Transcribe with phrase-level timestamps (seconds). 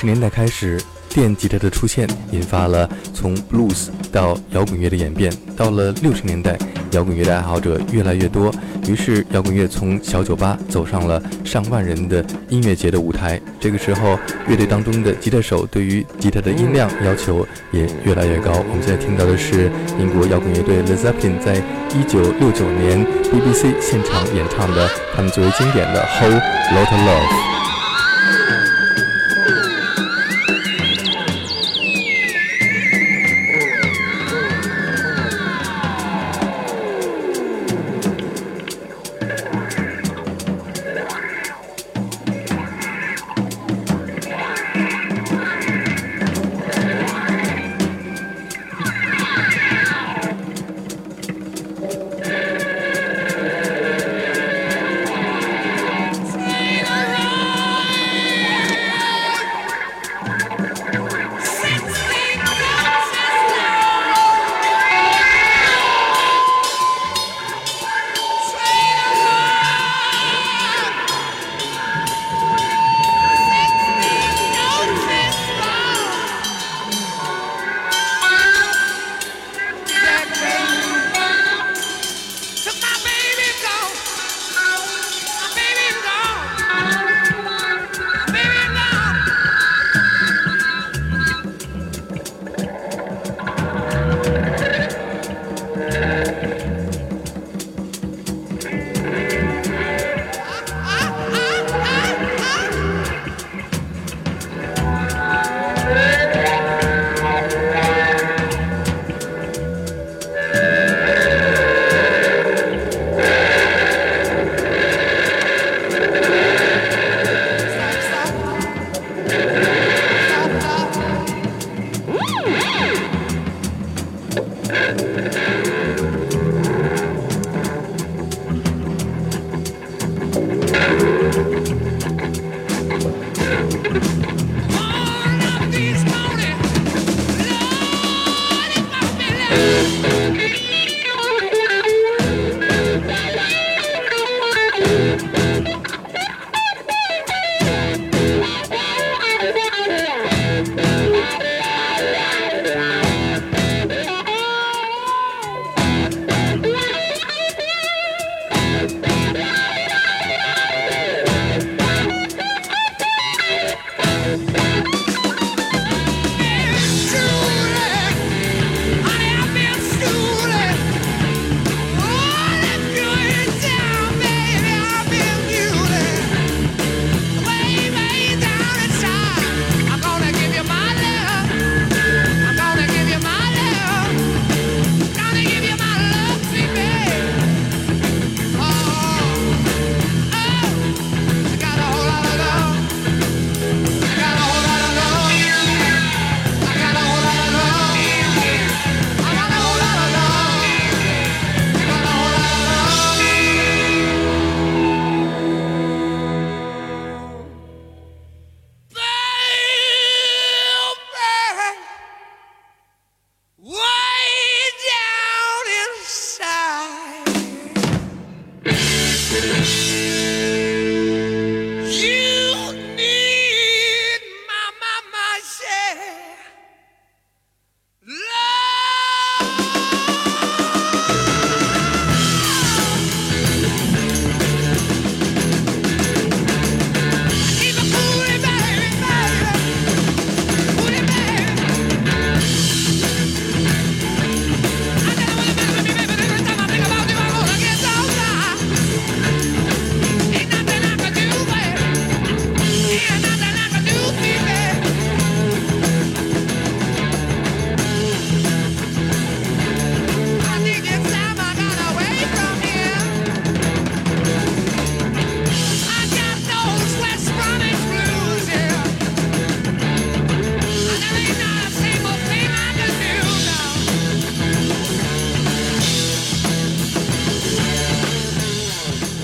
[0.00, 5.30] 十年代开始，电吉他的出现引发了从 blues 到摇滚乐的演变。
[5.54, 6.56] 到了六十年代，
[6.92, 8.50] 摇滚乐的爱好者越来越多，
[8.88, 13.38] 于是摇滚乐从小酒吧走上了上万人的音乐节的舞台。
[13.60, 18.52] 这个时候，乐队当中的吉他手对于吉他的音量要求也越来越高。
[18.70, 21.56] 我们现在听到的是英国摇滚乐队 l e z e p p i n 在
[21.94, 26.40] 一九六九年 BBC 现场演唱的他们最为经典的《Whole
[26.72, 27.46] Lot of Love》。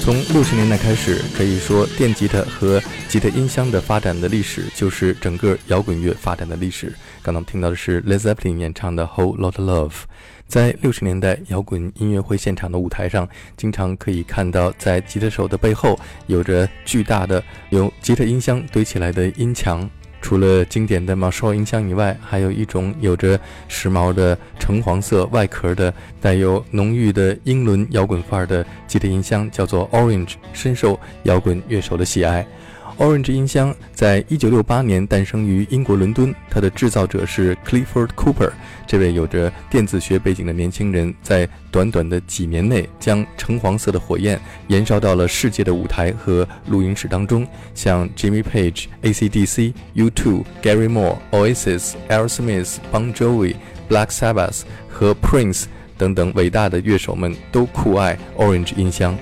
[0.07, 6.95] 从六十年代开始，可以说电吉他和吉他音箱的发展的历史，就是整个摇滚乐发展的历史。
[7.25, 9.91] 刚刚听到的是 l e z e p p l i n 演唱的《Whole Lotta Love》。
[10.47, 15.99] 在六十年代摇滚音乐会现场的舞台上，经常可以看到，在吉他手的背后
[16.29, 19.91] 有着巨大的由吉他音箱堆起来的音墙。
[20.27, 23.39] 除了经典的 Marshall 音箱以外，还有一种有着
[23.69, 32.45] 时髦的橙黄色外壳的、带有浓郁的英伦摇滚范儿的吉他音箱，叫做 Orange，深受摇滚乐手的喜爱。
[32.99, 38.51] Orange 音箱在一九六八年诞生于英国伦敦，它的制造者是 Clifford Cooper。
[38.87, 47.47] 这位有着电子学背景的年轻人，在短短的几年内，将橙黄色的火焰燃烧到了世界的舞台和录音室当中。
[47.75, 53.57] 像 Jimmy Page、AC/DC、U2、Gary Moore、Oasis、Aerosmith、Bon Jovi、
[53.91, 55.65] Black Sabbath 和 Prince
[55.99, 59.15] 等等伟大的乐手们都酷爱 Orange 音箱。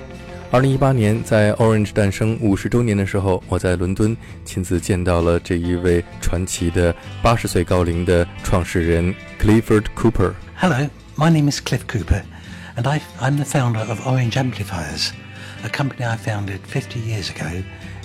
[0.55, 4.15] 二零一八年，在 Orange 诞生五十周年的时候，我在伦敦
[4.45, 10.31] 亲自见到了这一位传奇的八十岁高龄的创始人 Clifford Cooper。
[10.55, 12.23] Hello, my name is Cliff Cooper,
[12.77, 15.09] and I, I'm the founder of Orange Amplifiers,
[15.65, 17.61] a company I founded 50 years ago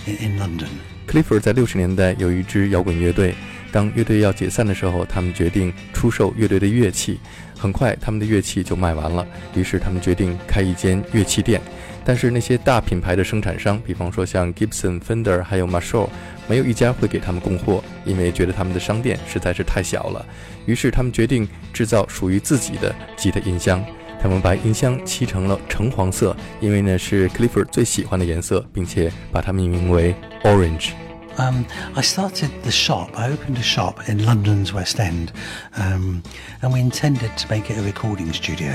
[0.06, 0.70] in, in London.
[1.06, 3.36] Clifford 在六十年代有一支摇滚乐队，
[3.70, 7.20] 当乐队要解散的时候，他们决定出售乐队的乐器。
[7.60, 11.60] 很快，他们的乐器就卖完了，于是他们决定开一间乐器店。
[12.02, 16.08] 但是那些大品牌的生产商，比方说像 Gibson、Fender 还有 Marshall，
[16.48, 20.24] 没有一家会给他们供货，因为觉得他们的商店实在是太小了。
[20.64, 23.84] 于是他们决定制造属于自己的吉他音箱。
[24.22, 30.92] 他们把音箱漆成了橙黄色，因为呢是 Clifford 最喜欢的颜色，并且把它命名为 Orange。
[31.38, 31.66] Um,
[31.96, 35.32] I started the shop, I opened a shop in London's West End,
[35.76, 36.22] um,
[36.60, 38.74] and we intended to make it a recording studio.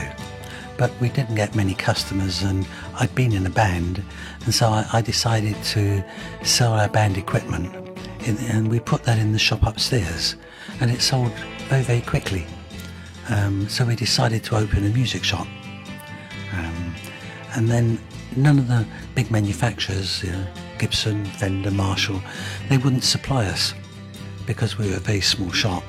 [0.77, 2.67] But we didn't get many customers, and
[2.99, 4.03] I'd been in a band,
[4.45, 6.03] and so I, I decided to
[6.43, 7.73] sell our band equipment,
[8.25, 10.35] in, and we put that in the shop upstairs,
[10.79, 11.31] and it sold
[11.69, 12.45] very, very quickly.
[13.29, 15.47] Um, so we decided to open a music shop.
[16.53, 16.95] Um,
[17.55, 17.99] and then
[18.35, 20.45] none of the big manufacturers, you know,
[20.77, 22.21] Gibson, Fender, Marshall,
[22.69, 23.73] they wouldn't supply us
[24.45, 25.83] because we were a very small shop.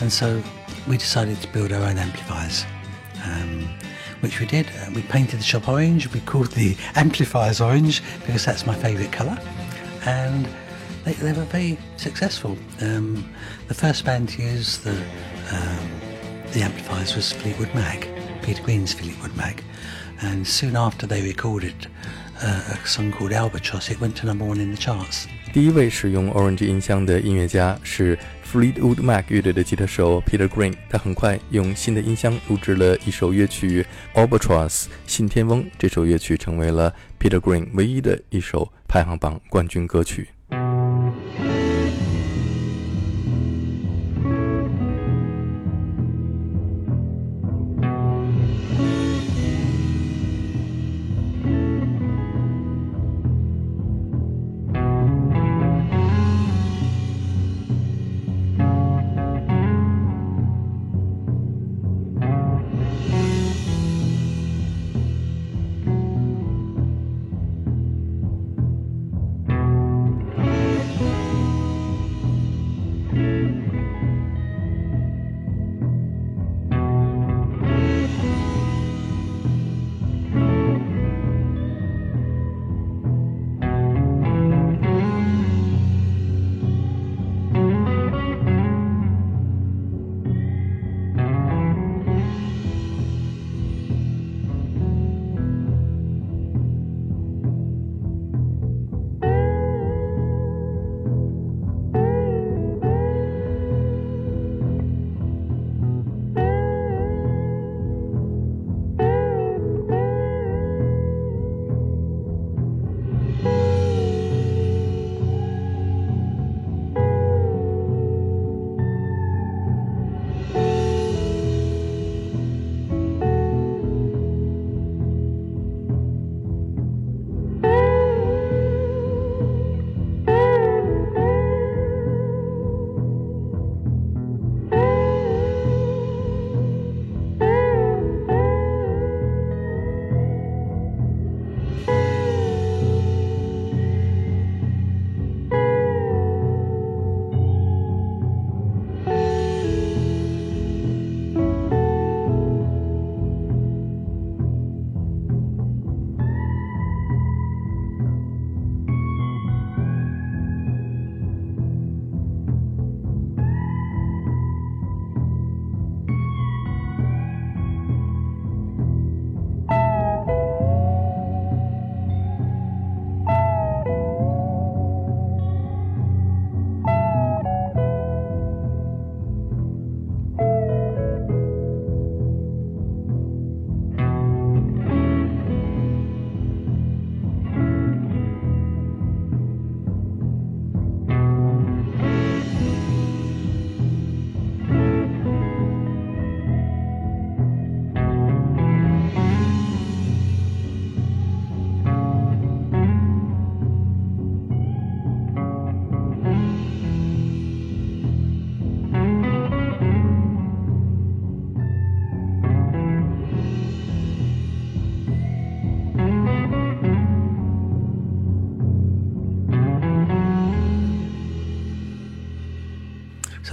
[0.00, 0.42] And so
[0.88, 2.64] we decided to build our own amplifiers,
[3.24, 3.68] um,
[4.20, 4.70] which we did.
[4.94, 6.12] We painted the shop orange.
[6.12, 9.38] We called the amplifiers orange because that's my favourite colour.
[10.04, 10.48] And
[11.04, 12.56] they, they were very successful.
[12.80, 13.32] Um,
[13.68, 14.96] the first band to use the,
[15.52, 15.90] um,
[16.52, 18.08] the amplifiers was Fleetwood Mac,
[18.42, 19.64] Peter Green's Fleetwood Mac.
[20.22, 21.88] And soon after they recorded
[22.42, 25.26] uh, a song called Albatross, it went to number one in the charts.
[25.52, 28.18] 第一位使用 Orange 音箱的音乐家是
[28.52, 33.86] Fleetwood Mac 乐队的吉他手 Peter Green，他很快用新的音箱录制了一首乐曲
[34.20, 40.28] 《Albatross》信天翁，这首乐曲成为了 Peter Green 唯一的一首排行榜冠军歌曲。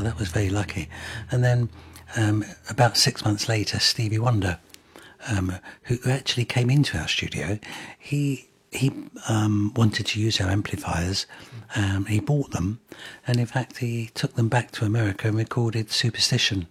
[0.02, 0.90] That was very lucky.
[1.30, 1.70] And then
[2.18, 4.60] um, about six months later, Stevie Wonder,
[5.30, 7.60] um, who who actually came into our studio,
[8.00, 8.92] he he
[9.30, 11.28] um, wanted to use our amplifiers.
[11.76, 12.80] Um, he bought them,
[13.28, 16.68] and in fact, he took them back to America and recorded Superstition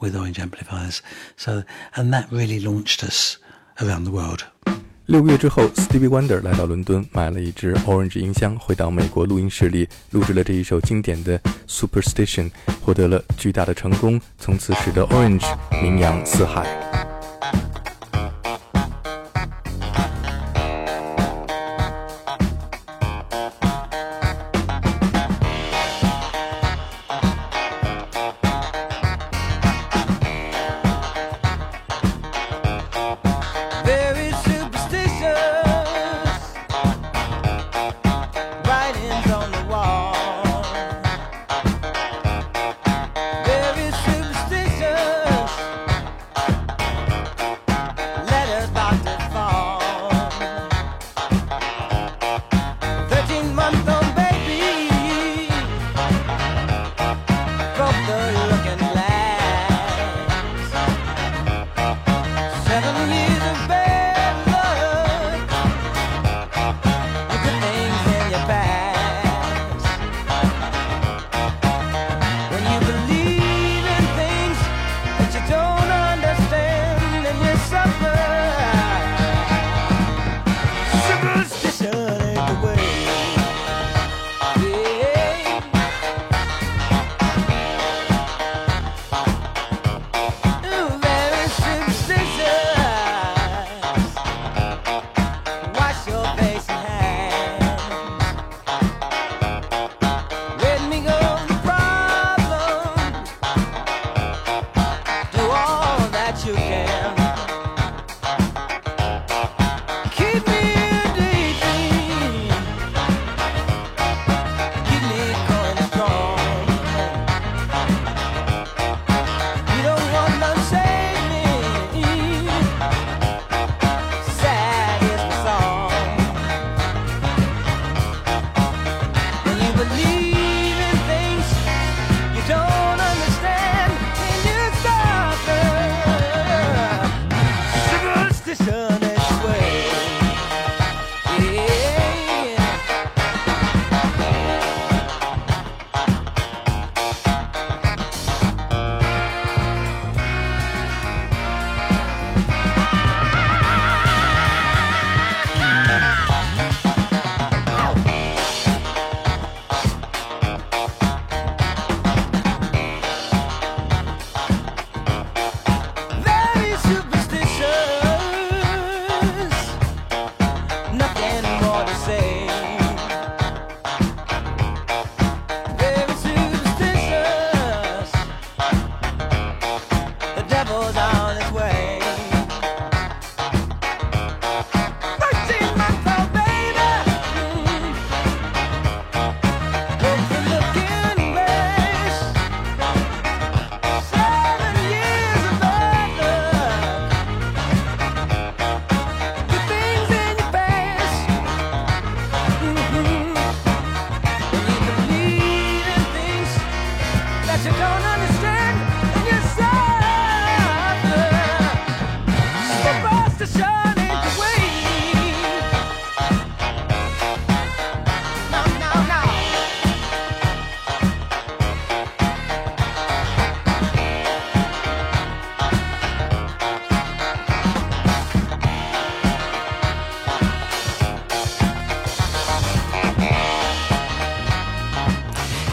[0.00, 1.02] with Orange amplifiers.
[1.36, 1.62] So,
[1.94, 3.38] and that really launched us
[3.80, 4.46] around the world.
[5.06, 15.46] 六个月之后，Stevie Wonder 来到伦敦，买了一只 Orange 音箱，回到美国录音室里录制了这一首经典的 Superstition，获得了巨大的成功，从此使得 Orange
[15.80, 17.15] 名扬四海。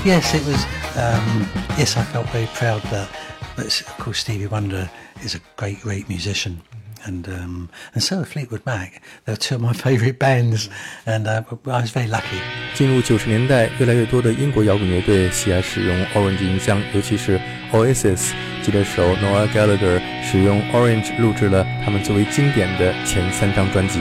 [0.05, 0.65] Yes, it was.
[0.97, 3.09] Um, yes, I felt very proud that.
[3.57, 4.89] But of course, Stevie Wonder
[5.25, 6.63] is a great, great musician,
[7.05, 9.03] and um, and so are Fleetwood Mac.
[9.25, 10.71] They're two of my favourite bands,
[11.07, 12.41] and uh, I was very lucky.
[12.77, 17.41] 进入九十年代，越来越多的英国摇滚乐队喜爱使用 Orange 音箱，尤其是
[17.73, 18.31] Oasis
[18.63, 23.99] 吉他手 Noel Gallagher 使用 Orange 录制了他们最为经典的前三张专辑。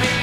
[0.00, 0.13] me.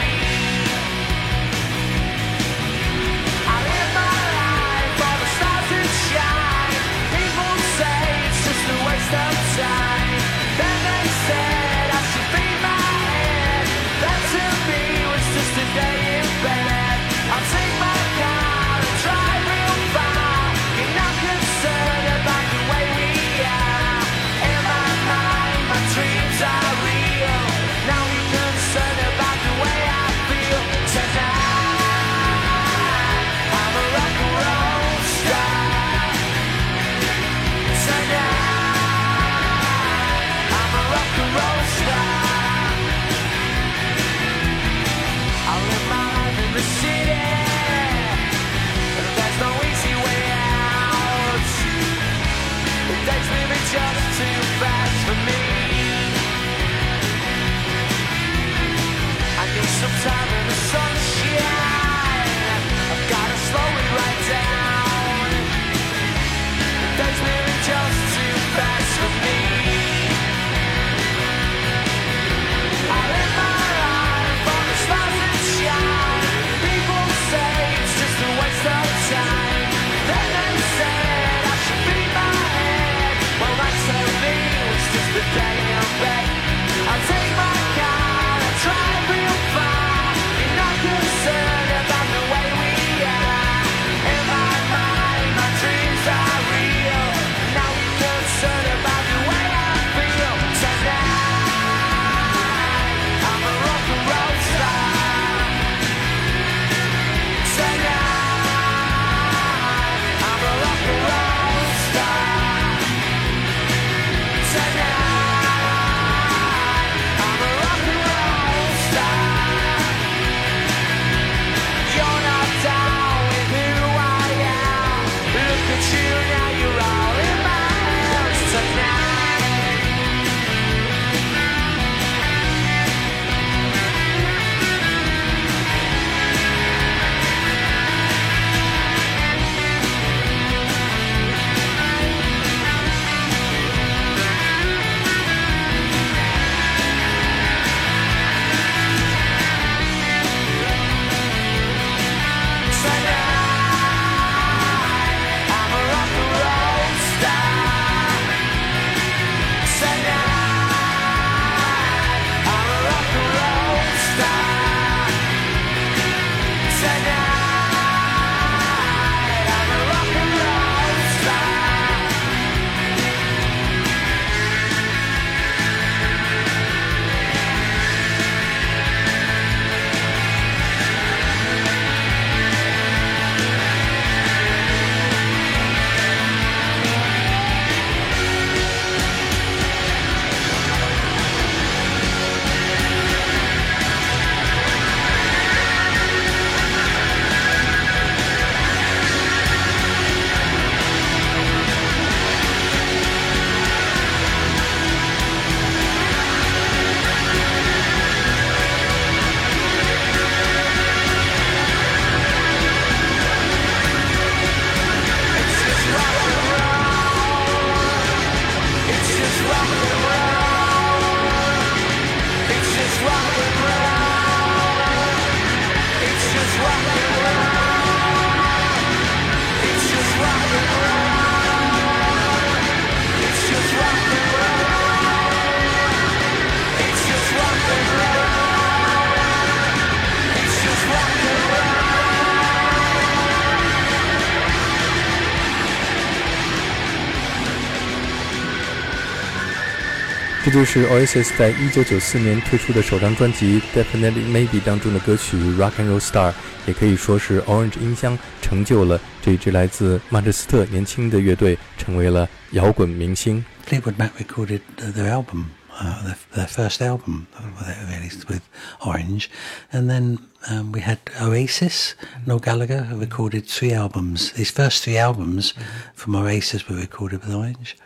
[250.51, 256.31] 这就是 Oasis 在一九九四年推出的首张专辑《Definitely Maybe》当中的歌曲《Rock and Roll Star》，
[256.67, 263.45] 也可以说是 Orange 音箱成就了这支来自曼彻斯特年轻的乐队，成为了摇滚明星。
[263.65, 265.45] Fleetwood Mac recorded their album,
[265.79, 268.41] uh, their first album, uh, really, with
[268.81, 269.27] Orange,
[269.71, 270.17] and then
[270.49, 271.93] um, we had Oasis.
[272.25, 274.33] Noel Gallagher recorded three albums.
[274.35, 275.53] His first three albums
[275.95, 277.77] from Oasis were recorded with Orange.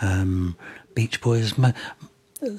[0.00, 0.56] Um,
[0.94, 1.52] Beach Boys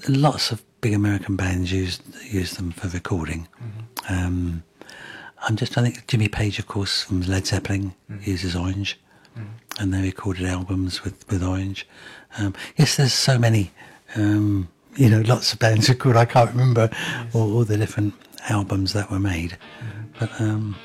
[0.07, 3.47] lots of big American bands use use them for recording.
[3.61, 4.13] Mm-hmm.
[4.13, 4.63] Um,
[5.41, 8.29] I'm just I think Jimmy Page, of course, from Led Zeppelin, mm-hmm.
[8.29, 8.99] uses Orange,
[9.37, 9.81] mm-hmm.
[9.81, 11.87] and they recorded albums with with Orange.
[12.37, 13.71] Um, yes, there's so many.
[14.15, 16.17] Um, you know, lots of bands record.
[16.17, 17.35] I can't remember yes.
[17.35, 18.13] all, all, the different
[18.49, 19.51] albums that were made.
[19.51, 19.99] Mm-hmm.
[20.19, 20.75] But um,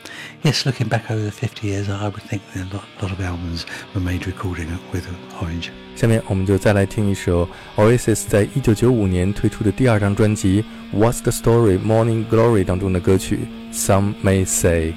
[0.43, 3.67] yes, looking back over the 50 years, I would think a lot, lot of albums
[3.95, 5.09] were made recording with
[5.41, 5.73] Orange.
[5.95, 10.65] 下面我们就再来听一首 Oasis 在一九九五年推出的第二张专辑
[10.99, 13.41] 《What's the Story Morning Glory》当中的歌曲
[13.75, 14.93] 《Some May Say》。